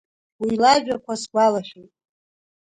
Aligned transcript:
Уи 0.43 0.53
лажәақәа 0.61 1.13
сгәалашәоит… 1.21 1.93